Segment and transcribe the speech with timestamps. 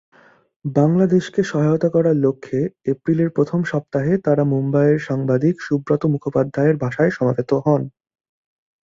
[0.65, 2.59] বাংলাদেশকে সহায়তা করার লক্ষ্যে
[2.91, 7.81] এপ্রিলের প্রথম সপ্তাহে তারা মুম্বাইয়ের সাংবাদিক সুব্রত বন্দ্যোপাধ্যায়ের বাসায় সমবেত হন।